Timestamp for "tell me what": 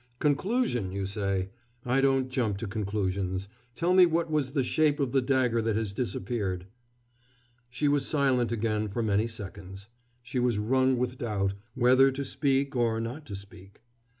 3.75-4.31